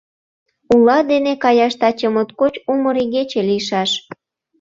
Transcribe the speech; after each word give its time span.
Ула 0.73 0.97
дене 1.11 1.33
каяш 1.43 1.73
таче 1.81 2.07
моткоч 2.13 2.53
умыр 2.71 2.95
игече 3.03 3.41
лийшаш. 3.49 3.91